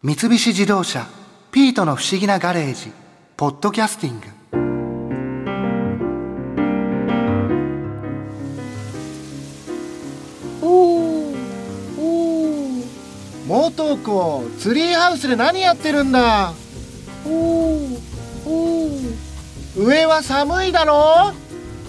[0.00, 1.08] 三菱自動車
[1.50, 2.92] 「ピートの不思議なガレージ」
[3.36, 4.26] 「ポッドキャスティング」
[10.62, 11.34] おー
[11.98, 12.84] おー。
[13.48, 16.52] 元子ツリーハウスで何やってるんだ？
[17.26, 17.98] おー
[18.46, 19.16] おー。
[19.76, 21.32] 上は寒いだろ？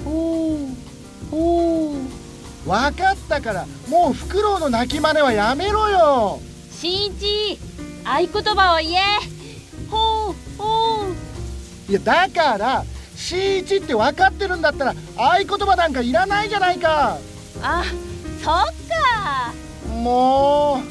[0.08, 0.76] おー
[1.32, 1.98] おー。
[2.66, 6.40] 分かったからもうフクロウの鳴き真似はやめろよ。
[6.72, 7.60] しんいち
[8.10, 9.02] 合言葉を言え。
[9.88, 11.12] ほうほう。
[11.92, 12.84] いやだから
[13.16, 17.20] C1 って分かってるんだったら合言葉なんかいらないじゃないか。
[17.62, 17.84] あ
[18.44, 18.56] そっ
[18.88, 19.54] か。
[19.88, 20.82] も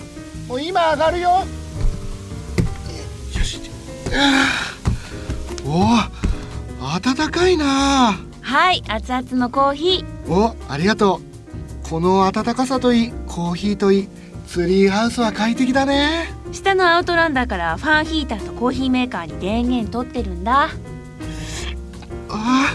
[0.47, 1.31] うもう今上がるよ。
[1.31, 1.45] よ
[3.45, 3.61] し
[5.67, 5.83] お
[6.81, 8.17] お暖かいな。
[8.41, 10.33] はい熱々のコーヒー。
[10.33, 11.21] おありがと
[11.85, 11.89] う。
[11.89, 14.09] この暖かさといいコーヒーといい
[14.47, 20.71] ツリーハウスは快適だね下のアウトランダーからファンヒーターとコーヒーメーカーに電源取ってるんだ。
[22.31, 22.75] あ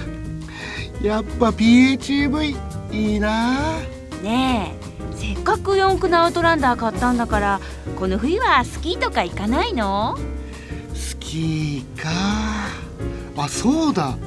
[1.02, 2.58] ーやっぱ PHEV
[2.92, 3.80] いいな。
[4.22, 7.60] ねえせっかく四駆のアウトランダー買ったんだから
[8.00, 10.18] この冬はスキーとか行かないの？
[10.94, 12.10] スキーか。
[13.36, 14.18] あそうだ。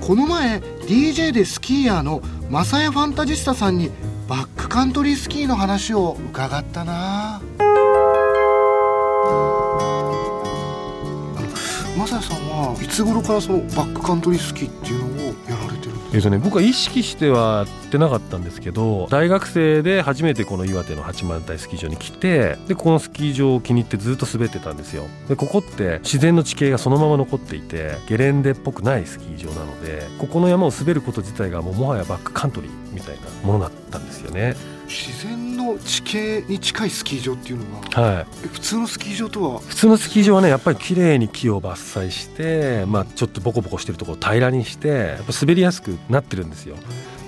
[0.00, 3.90] この前 DJ でスキーヤーのマサヤファンタジスタさんに
[4.28, 7.40] バックカントリースキーの話を伺ったな
[12.06, 16.16] さんはいつ頃からそのバックカントリースキーっていうのをやられてるんですか？
[16.16, 25.04] えっとね、僕は意識してはやってなかったんですけど大学生で初めてこの岩手の八幡平スキー場に来てでこのスキー場を気に入ってずっと滑ってたんですよ。
[25.28, 34.54] でここって自然の地形がそのまま残っていてゲレンデっぽくないスキー場なのでここの山を滑ること自体がもうもはやバックカントリーみたいなものだったんですよね。
[34.86, 38.26] 自然の地形に近いスキー場っていうのははい。
[38.44, 39.58] え普通のスキー場とは？
[39.60, 46.76] 普通のスキー場はねやっぱり綺麗に木を伐採して、まあ、ちょっとボコボコしてるところを平らにしてやっぱ滑りやすくなってるんですよ。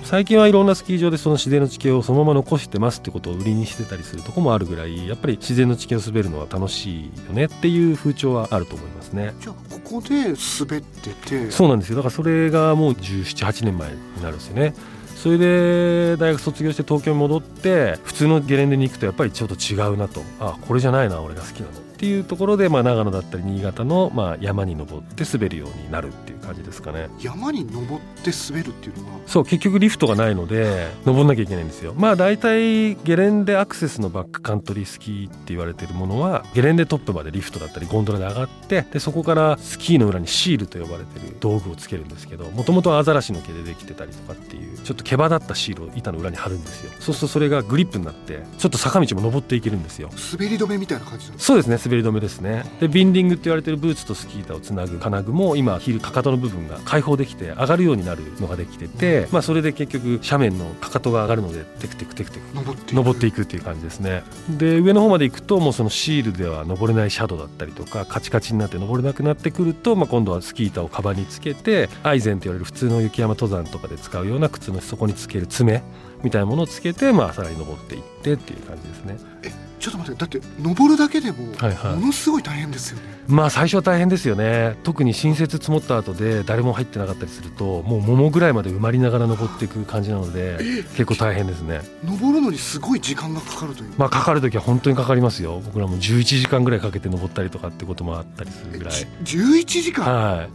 [0.03, 9.35] 最近はいろんなスキー場でその自然の地形をそのまま残してますってことを売りにしてたりするとこもあるぐらいやっぱり自然の地形を滑るのは楽しいよねっていう風潮はあると思いますね。
[9.39, 11.51] じゃあここで滑ってて。
[11.51, 11.97] そうなんですよ。
[11.97, 14.73] だからそれがもう1718年前になるんですよね
[15.21, 20.21] それで大学卒業して東京に戻って普通のゲレンデに行くとやっぱりちょっと違うなと。
[20.39, 21.88] あこれじゃないな俺が好きなの。
[21.99, 27.09] っていうところで、まあ、長野だったり新潟の、まあ、山に登って滑るようになるっていう感じですかね。
[27.19, 29.19] 山に登って滑るっていうのは？
[29.27, 31.93] そう結局リフトがないので登んなきゃいけないんですよ。
[31.97, 46.91] まあ大体ゲレンデアクセスのバックカントリースキーって言われてるものはゲレンデトップまでリフトだったりゴンドラで上がってでそこからスキーの裏にシールと呼ばれてる道具をつけるんですけどもともとアザラシの毛でできてたりとかっていうちょっと毛羽立ったシールを板の裏に貼るんですよ。
[47.01, 50.09] そうするとそれがグリップになってちょっと坂道も登っていけるんですよ。
[50.31, 52.63] 滑り止めみたいな感じなんですそうですね滑り止めですね。
[52.79, 75.83] でビンディングって言われてるブーツとスキー板をつなぐ金具も今ヒールかかとの部分が開放できて上がるようになるのができてて、まあ、それで結局斜面のかかとが上がるのでテクテクテクテク登っていく登っていう感じですねで上の方まで行くともうそのシールでは登れないシャドウだったりとかカチカチになって登れなくなってくると、まあ、今度はスキー板をカバンにつけてアイゼンと言われる普通の雪山登山とかで使うような靴の底につける爪
[76.23, 81.95] みたいなものをつけて、まあ、さらに登っていってっていう感じですねちょっと待ってだって登るだけでもはいはい。
[81.95, 84.75] ものすごい大変ですよね、まあ最初は大変ですよね。
[84.83, 90.57] 特に新雪積もった後で誰も入ってなかったりするともう桃ぐらいまで埋まりながら登っていく感じなので
[90.95, 91.81] 結構大変ですね。
[92.03, 93.91] 登るのにすごい時間がかかるという。
[93.97, 95.61] まあかかる時は本当にかかりますよ。
[95.63, 98.93] 僕らも11時間ぐらいかけて登ったりとかってこともあったりするぐらい。
[99.23, 100.05] じ11時間？
[100.05, 100.47] は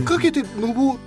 [0.00, 0.04] い。
[0.04, 0.98] かけて登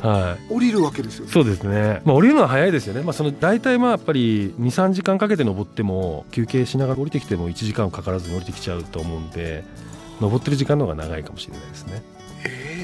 [0.00, 0.54] はい。
[0.54, 1.32] 降りるわけですよね。
[1.32, 9.64] そうですね、まあ、降りるのは早いですよね、まあ、その大体まあやっぱり23時間かけて登っても休憩しながら降りてきても1時間かからずに降りてきちゃうと思うんで
[10.20, 12.02] 登ってる時間の方が長いかもしれないですね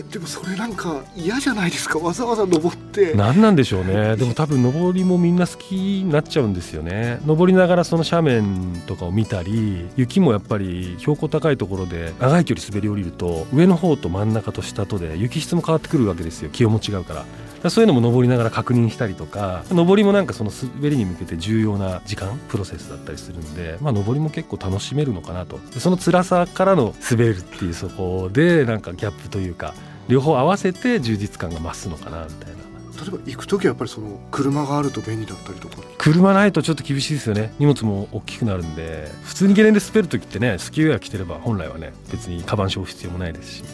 [0.02, 1.98] でもそれなんか嫌じゃないですか？
[1.98, 3.14] わざわざ登って。
[3.14, 4.16] 何なんでしょうね。
[4.16, 7.20] でも多分登りもみんな好きになっちゃうんですよね。
[7.26, 16.50] 登りながらその斜面とかを見たり雪もやっぱり標高高いところで長い距離滑り降りると上の方と真ん中と下とで雪質も変わってくるわけですよ。
[16.50, 17.24] 気温も違うから。
[17.68, 25.58] そういうのも登りながら確認したりとか登りもなんかその滑りに向けて重要な時間プロセスだったりするんで、まあ、登りも結構楽しめるのかなと。
[25.72, 29.74] でその辛さからの滑るっていうそこでなんかギャップというか
[30.08, 32.58] 両方合わせて充実感が増すのかなみたいな。
[33.00, 35.76] 例えば行く時はやっぱりその車があると便利だったりとか。
[35.98, 37.52] 車ないとちょっと厳しいですよね。
[37.58, 39.08] 荷物も大きくなるんで。
[39.22, 43.64] 普通にゲレンデ滑る時ってねスキーウェア着てれば本来はね別にカバン背負う必要もないですし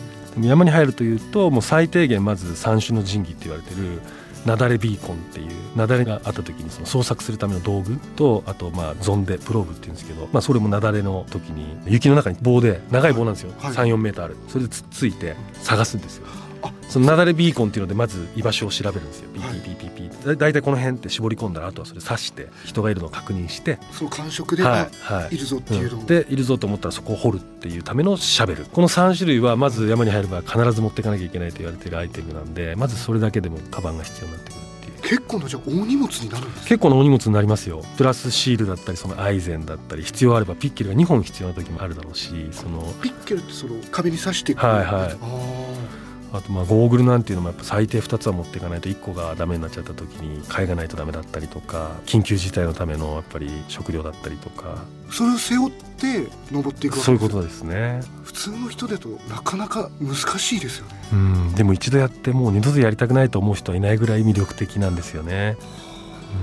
[0.41, 4.01] 山に入るというともう最低限まず三種の神器って言われてる
[4.47, 13.75] 雪崩ビーコンっていう雪崩があった時にその捜索するための道具とあとまあゾンデプローブっていうんですけど、まあ、それも雪崩の時に雪の中に棒で長い棒なんですよ、はい。
[13.75, 14.37] 34メーターある。
[14.49, 16.27] それでつっついて探すんですよ。
[16.63, 16.71] あ。
[16.89, 19.31] その雪崩ビーコンっていうのでまず居場所を調べるんですよ。
[19.33, 20.11] ピはいーピーピーピーピー。
[20.11, 25.35] だ大体この辺って絞り込んだらあとはそれ刺して人がいるのを確認してその感触で、はいあはい。
[25.35, 26.06] いるぞっていうのを、うん。
[26.06, 28.65] でいるぞと思ったらそこを掘るっていうためのシャベル。
[28.65, 35.19] この3種類はまず山に入る場合必ず持っていかなきゃいけないと言われているアイテムなんでまずそれだけでもカバンが必要になってくるっていう。
[35.19, 37.82] 結構なじゃあ大荷物になるんです結構なお荷物になりますよ。
[37.97, 46.04] プラスシールだったりそのアイゼンだったり必要あればピッケルが2本必要な時もあるだろうしそのピッケルってその壁に刺していくはいはい
[46.35, 54.85] ああとまあゴーグルなんていうのもやっぱ最低2つは持っていかないと1個がダメになっちゃった時に買いがないとダメだったりとか緊急事態のためのやっぱり食料だったりとか。
[55.09, 58.01] ーそれを背負って登っていくそういうことですね。
[58.25, 60.93] 普通の人だとなかなか難しいですよね。
[61.13, 61.55] うん。
[61.55, 65.57] でも一度やってもう二度とやりたくないと思う人はいないぐらい魅力的なんですよね。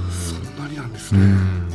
[0.09, 1.69] そんなになんですうね、ん。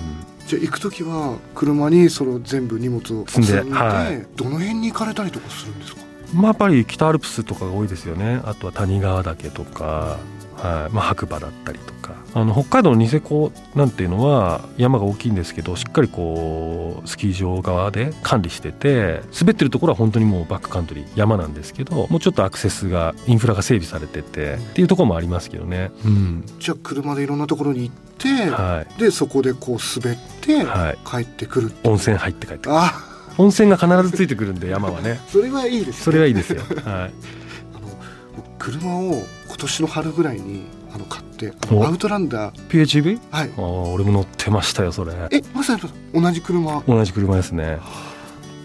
[0.47, 4.27] じゃあ行く時は車にその全部荷物を積んで積んではい。
[4.37, 6.06] どの辺に行かれたりとかするんですか？
[6.34, 8.40] まあやっぱり北アルプスとかが多いですよね。
[8.44, 10.19] あとは谷川岳とか、
[10.56, 10.94] はい。
[10.94, 12.14] まあ、白馬だったりとか。
[12.34, 26.44] あの北海道のニセコなんていうのは山が大きいんですけどしっかりこうスキー場側で管理してて滑ってるところは本当にもうバックカントリー山なんですけどもうちょっとアクセスがインフラが整備されててっていうところもありますけどね、うん。
[26.58, 29.00] じゃあ車でいろんなところに行って、はい。
[29.00, 31.94] でそこでこう滑ってはい、帰ってくるっていう。
[31.94, 32.76] 温泉入って帰ってくる。
[32.76, 35.21] あ温泉が必ずついてくるんで山はね。
[35.29, 36.03] それはいいですね。
[36.05, 37.88] それはいいですよ、はい、あの
[38.37, 41.87] 僕車を今年の春ぐらいにあの買ってあのお。
[41.87, 42.69] アウトランダー。
[42.69, 43.21] PHEV?
[43.31, 43.50] はい。
[43.56, 45.12] ああ俺も乗ってましたよそれ。
[45.31, 45.83] えまさに
[46.15, 46.83] 同じ車。
[46.87, 47.79] 同じ車ですね。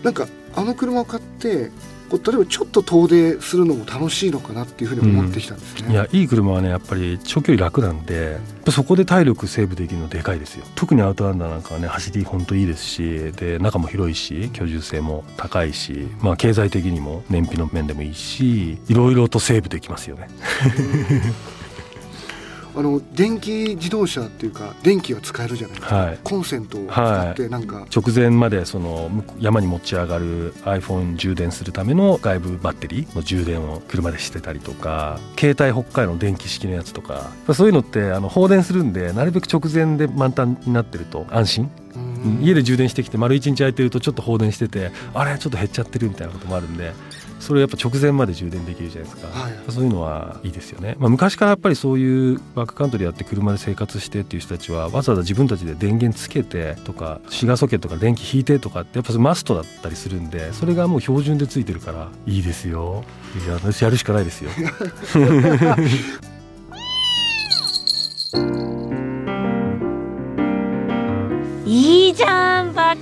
[0.03, 1.69] なんかあの車を買って
[2.11, 8.37] こう例えばちょっと遠出するのも楽しいのかなっていうふうに思ってきたんですね、いやいい車はねやっぱり長距離楽なんで
[8.69, 10.65] そこで体力セーブできるのでかいですよ。
[10.75, 20.27] 特にアウトランダーなんかはね走り本当いいですしで中も広いし居住性も高いしまあ経済的にも燃費の面でもいいしいろいろとセーブできますよね
[22.75, 26.19] あの電気自動車っていうか電気が使えるじゃないですか、はい。
[26.23, 29.09] コンセントを使ってなんか、直前までその
[29.39, 41.71] 山に持ち上がる iPhone 充電するための外部バッテリーの充電を車でしてたりとか携帯北海道の電気式のやつとかそういうのってあの放電するんでなるべく直前で満タンになってると安心。
[41.95, 42.39] うん。
[42.41, 46.93] 家で充電してきて丸一日空いてるとちょっと放電しててあれちょっと減っちゃってるみたいなこともあるんで
[47.41, 63.03] それやっぱ直前まで充電できるじゃないですか、はいそういうのはいいですよね、まあ、昔からやっぱりそういうバックカントリーやって車で生活してっていう人たちはわざわざ自分たちで電源つけてとかシガーソケットから電気引いてとかってやっぱマストだったりするんでそれがもう標準でついてるからいいですよ。
[63.45, 64.51] いや私やるしかないですよ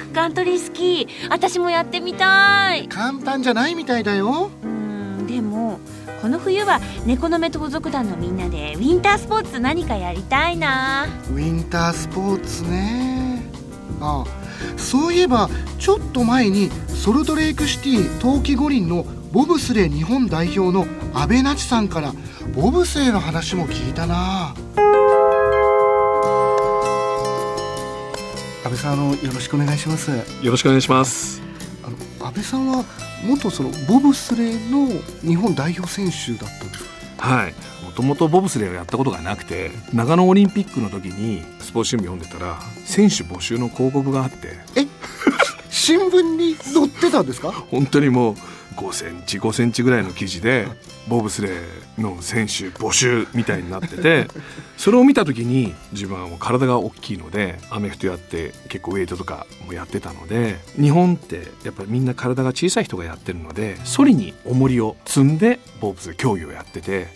[0.10, 2.88] カントリースキー私もやってみたい。
[2.88, 4.52] 簡単じゃないみたいだよ。
[4.64, 5.80] うんでも
[6.22, 11.08] この冬は猫の目盗賊団のみんなでウィンタースポーツ何かやりたいな。
[11.32, 13.42] ウィンタースポーツね。
[14.02, 14.40] ああ
[14.78, 22.14] そういえばちょっと前にソルトレイクシティ冬季五輪のボブスレー日本代表の阿部那智さんから
[22.54, 24.56] ボブスレーの話も聞いたな
[28.80, 30.12] さんあのよろしくお願いします。
[30.12, 31.42] よろしくお願いします。
[31.84, 31.98] あの
[32.28, 32.84] 安倍さんは
[33.26, 34.88] 元そのボブスレーの
[35.22, 36.84] 日本代表選手だったんです
[37.18, 37.28] か？
[37.28, 37.54] はい。
[37.84, 44.58] もともとボブスレーをやったことがなくて、長野オリンピックの時にスポーツ新聞読んでたら、選手募集の広告があって、
[45.70, 47.52] 新聞に載ってたんですか？
[47.72, 48.36] 本当にもう
[48.76, 50.68] 5センチ5センチぐらいの記事で、
[51.08, 54.28] ボブスレーの選手募集みたいになってて、
[54.78, 67.08] それを見た時に自分はもう体が大きいので、アメフトやって結構ウェイトとかもやってたので、日本ってやっぱりみんな体が小さい人がやってるので、ソリに重りを積んでボブスレー競技をやってて、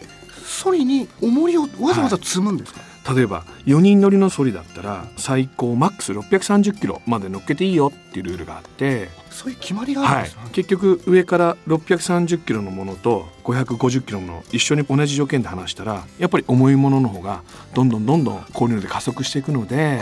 [0.45, 2.81] ソリに重りをわざわざ積むんですか、
[3.15, 17.41] 例えば4人乗りのソリだったら最高マックス630キロまで乗っけていいよっていうルールがあって、そういう決まりがあるんはいですか、、結局上から630キロのものと550キロのもの一緒に同じ条件で離したらやっぱり重いものの方が
[17.73, 19.99] どんどんどんどんこういうので加速していくので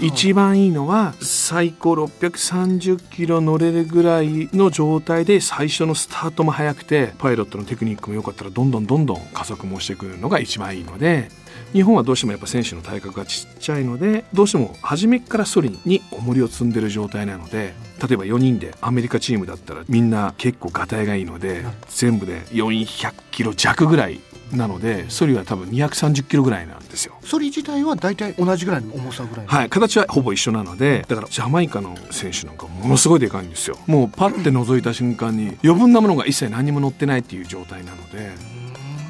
[0.00, 11.28] 一番いいのは最高630キロ乗れるぐらいの状態で最初のスタートも速くてパイロットのテクニックも良かったらどんどんどんどん加速もしていくのが一番いいので
[11.74, 24.20] 日本はどうしてもやっぱ選手の体格がちっちゃいのでどうしても初めからソリに重りを積んでる状態なので例えば4人でアメリカチームだったらみんな結構ガタイがいいので全部で400キロ弱ぐらい
[24.52, 27.14] なのでソリは多分230キロぐらいなんですよ。
[27.24, 29.50] ソリ自体は大体同じぐらいの重さぐらいの？
[29.50, 33.78] はい形はほぼ一緒なのでだからジャマイカの選手なんかものすごいでかいんですよ。
[33.86, 38.30] もうパッて覗いた瞬間に余分なものが一切何も乗ってないっていう状態なので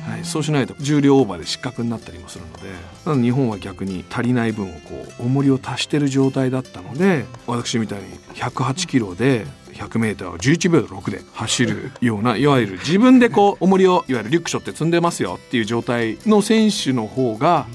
[0.04, 2.68] はい、そうしないと重量オーバーで失格になったりもするので
[3.06, 17.66] なので日本は逆に足りない分をこう重りを足してる状態だったので私みたいに108キロで 100m を11秒6で走るようないわゆる自分でこう重りをいわゆるリュックショって積んでますよっていう状態の選手の方が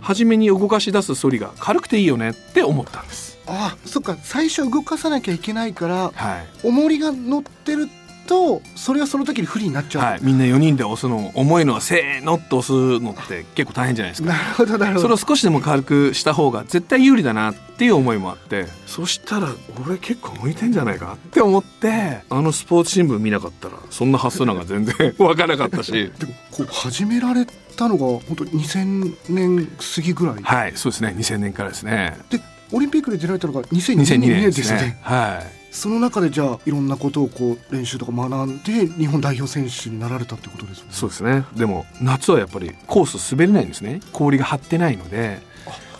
[0.00, 3.32] 初めに動かし出す反りが軽くていいよねって思ったんです。
[3.46, 7.88] あそっか最初動かさなきゃいけないからはい重りが乗ってる
[8.26, 14.28] とそれはその時に不利になっちゃう、はい、みんな4人で押すの重いのはせーのって押すのって結構大変じゃないですか。
[14.28, 15.00] なるほどなるほど。
[15.02, 18.66] それを少しでも軽くした方が絶対有利だなっていう思いもあって。
[18.86, 19.48] そしたら
[19.86, 22.22] 俺結構向いてんじゃないかって思って。
[22.30, 25.92] あのスポーツ新聞見なかったらそんな発想なんか全然わからなかったし。
[26.18, 31.14] でもこう始められたのが本当2000年過ぎぐらい、はいそうですね。
[31.16, 32.16] 2000年からですね。
[32.30, 32.40] で
[32.72, 34.82] オリンピックで出られたのが2002 2002年年ですよね。
[34.82, 34.98] ですね。
[35.02, 40.90] はいその中でじゃあいろんなことをこう練習とか学んで日本代表選手になられたってことですよね。
[40.92, 41.44] そうですね。
[41.56, 44.00] でも夏はやっぱりコース滑れないんですね。
[44.12, 45.40] 氷が張ってないので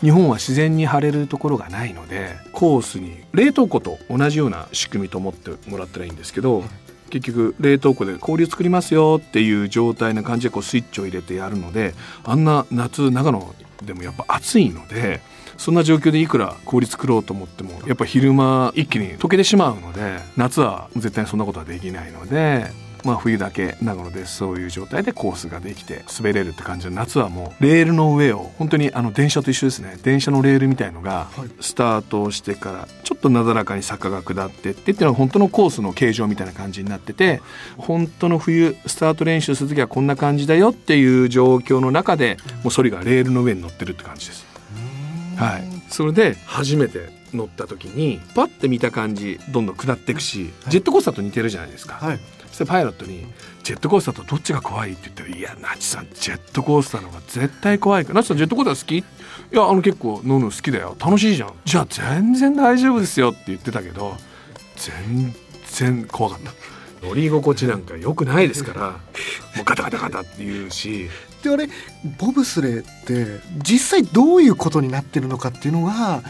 [0.02, 6.64] 日本は自然に張れるところがないのでコースに冷凍庫と同じような仕組みと思ってもらったらいいんですけど
[7.09, 15.21] 結局冷凍庫で氷を作りますよっていう状態な感じでこうスイッチを入れてやるのであんな夏長野でもやっぱ暑いので
[15.62, 22.66] そんな状況でいくら氷作ろうと思ってもやっぱ昼間一気に溶けてしまうので夏は絶対にそんなことはできないので
[23.04, 37.40] まあ冬だけ長野でそういう状態でコースができて滑れるって感じで夏はもうレールの上を本当にあの電車と一緒ですね電車のレールみたいのがはいスタートをしてからちょっとなだらかに坂が下ってってっていうのは本当のコースの形状みたいな感じになってて
[37.76, 44.51] 本当の冬スタート練習する時はこんな感じだよっていう状況の中でもうそれがレールの上に乗ってるって感じです。
[45.37, 51.95] はい、それで初めて乗った時にパッて見た感じどんどん下っていくし、ジェットコースターと似てるじゃないですか。
[51.95, 52.21] はい。
[52.49, 53.25] そしてパイロットに
[53.65, 58.17] 「ジェットコースターとどっちが怖い?」って言ったら「いやナチさんジェットコースターの方が絶対怖いから。
[58.17, 59.07] ナチさんジェットコースター好き?」
[59.55, 60.97] いやあの結構乗るの好きだよ。
[61.01, 61.53] 楽しいじゃん。
[61.65, 64.17] じゃあ全然大丈夫ですよって言ってたけど
[64.77, 65.35] 全
[65.71, 66.53] 然怖かった。
[67.07, 68.81] 乗り心地なんか良くないですから
[69.57, 71.09] もうガタガタガタって言うし
[71.42, 71.68] であれ
[72.18, 76.22] ボブスレーって実際どういうことになってるのかっていうのが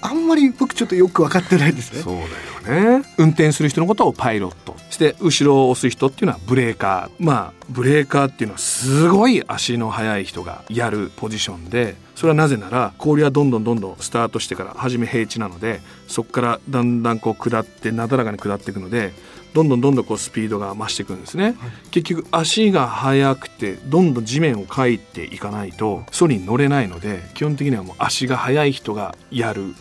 [0.00, 2.02] あんまり僕ちょっとよく分かってないですね。
[2.02, 3.08] そうだよね。
[3.18, 7.24] 運転する人のことをパイロットそして後ろを押す人っていうのはブレーカー。
[7.24, 19.12] まあブレーカーっていうのはすごい足の速い人がやるポジションでそれはなぜなら氷はどんどんどんどんスタートしてから初め平地なのでそこからだんだんこう下ってなだらかに下っていくので
[19.58, 21.56] どんどんどんどんこうスピードが増していくんですね、
[21.90, 29.74] 結局足が速くてどんどん地面をかいていかないとソリに乗れないので基本的にはもう足が速い人がやる。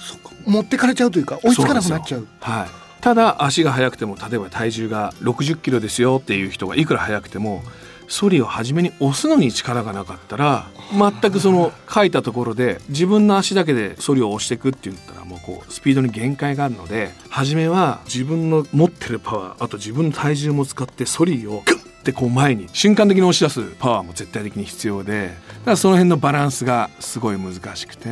[0.48, 2.28] 持ってかれちゃうというか追いつかなくなっちゃう。
[2.42, 2.68] はい、
[3.02, 7.62] ただ足が速くても例えば体重が60キロですよっていう人がいくら速くても
[8.08, 28.08] ソリを初めに押すのに力がなかったら全くその書いたところで自分の足だけでソリを押していくって言ったらもうこうスピードに限界があるので初めは自分の持ってるパワーあと自分の体重も使ってソリをグッてこう前に瞬間的に押し出すパワーも絶対的に必要でだからその辺のバランスがすごい難しくて。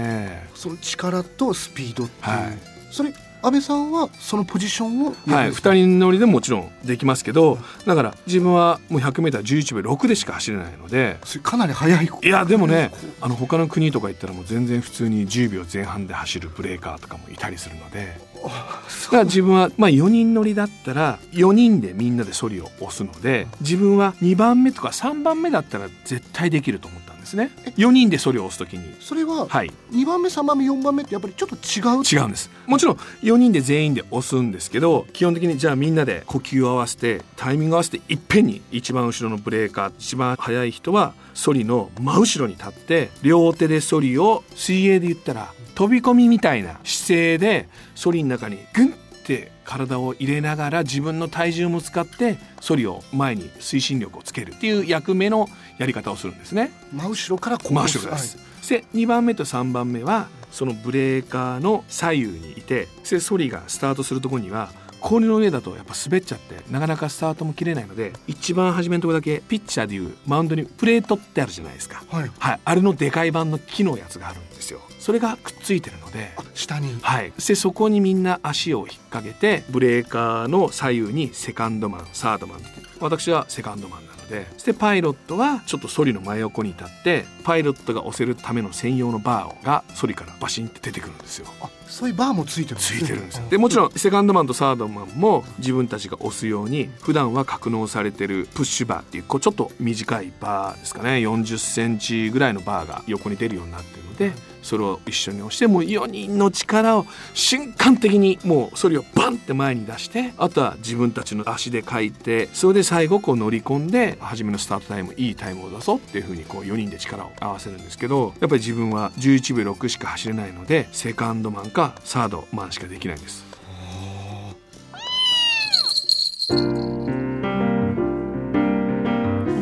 [0.54, 2.58] その力とスピードっていう、はい。
[2.92, 3.14] それ
[3.46, 27.52] 安倍さんはそのポジションをはい、やるんですか？2人乗りでももちろんできますけどだから自分はもう 100m11 秒6でしか走れないのでかなり速いいやでもねあの他の国とか行ったらもう全然普通に10秒前半で走るブレーカーとかもいたりするのでだから自分はまあ4人乗りだったら4人でみんなでソリを押すので自分は2番目とか3番目だったら絶対できると思ったんですね。
[27.78, 28.96] 4人でソリを押す時に。
[29.00, 29.72] それははい。
[29.92, 32.04] 2番目3番目4番目ってやっぱりちょっと違う？
[32.04, 32.50] 違うんです。
[32.68, 48.92] もちろん4人で全員で押すんですけど基本的にじゃあみんなで呼吸を合わせてタイミング合わせていっぺんに一番後ろのブレーカー一番速い人はソリの真後ろに立って両手でソリを水泳で言ったら飛び込みみたいな姿勢でソリの中にグンっ
[49.26, 56.72] て体を入れながら自分の体重も使ってソリを前に推進力をつけるっていう役目のやり方をするんですね。
[56.94, 58.38] 真後ろからこう真後ろです、
[58.70, 64.70] で2番目と3番目はそのブレーカーの左右にいてでソリがスタートするところには
[65.02, 76.98] 氷の上だとやっぱ滑っちゃってなかなかスタートも切れないので一番初めのところだけピッチャーでいうマウンドにプレートってあるじゃないですか、はい、はい、はい、あれのでかい版の木のやつがあるんですよそれがくっついてるのであ下に。
[77.00, 82.60] はい、でそこにみんな足を引っ掛けてブレーカーの左右にセカンドマンサードマン
[83.00, 91.48] 私はセカンドマンでそしてパイロットはちょっとソリの真横に立ってパイロットが押せるための専用のバーがソリからバシンって出てくるんですよ。
[91.62, 101.12] あそういうバーもついてるんでついてるんですでもちろんセカンドマンとサードマンも自分たちが押すように普段は格納されてるプッシュバーっていうこうちょっと短いバーですかね。
[101.18, 104.32] 40センチぐらいのバーが横に出るようになってるので
[104.66, 107.06] それを一緒に押してもう4人の力を
[107.36, 123.46] 瞬間的にもうそれをバンって前に出してあとは自分たちの足で書いてそれで最後こう乗り込んで初めのスタートタイムいいタイムを出そうっていうふうにこう4人で力を合わせるんですけどやっぱり自分は11秒6しか走れないのでセカンドマンかサードマンしかできないんです。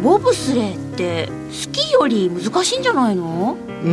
[0.04, 3.56] ボブスレーってスキーより難しいんじゃないの？
[3.84, 3.90] うー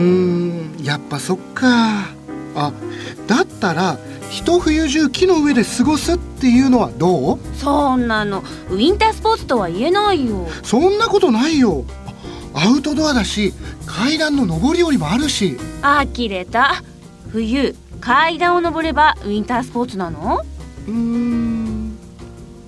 [0.81, 2.09] んやっぱそっか。
[2.57, 2.73] あ
[3.29, 3.97] だったら
[4.29, 7.39] 一冬中木の上で過ごすっていうのはどう？
[7.61, 8.39] そんなの
[8.71, 10.49] ウィンタースポーツとは言えないよ。
[10.63, 11.85] そんなことないよ。
[12.55, 13.53] アウトドアだし
[13.85, 15.59] 階段の上り下りもあるし。
[15.83, 16.83] 呆れた。
[17.31, 20.41] 冬階段を登ればウィンタースポーツなの？
[20.89, 21.99] うーん。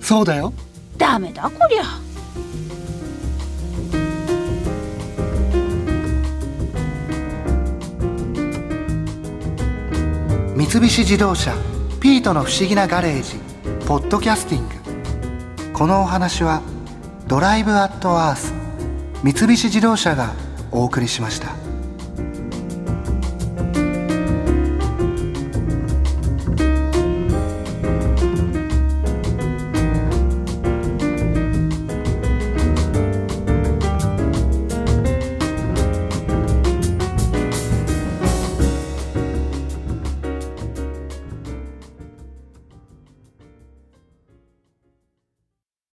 [0.02, 0.52] そうだよ。
[0.98, 1.84] ダメだこりゃ。
[10.54, 11.54] 三菱自動車
[11.98, 13.40] 「ピートの不思議なガレージ」
[13.86, 14.74] ポッドキャスティング
[15.82, 16.62] このお話は
[17.26, 18.54] 「ドライブ・アット・アース」
[19.24, 20.30] 三菱自動車が
[20.70, 21.61] お送りしました。